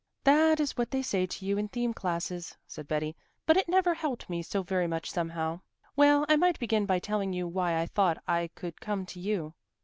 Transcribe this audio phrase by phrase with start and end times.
[0.23, 3.15] "That is what they say to you in theme classes," said Betty,
[3.45, 5.59] "but it never helped me so very much, somehow.
[5.95, 9.53] Well, I might begin by telling you why I thought I could come to you."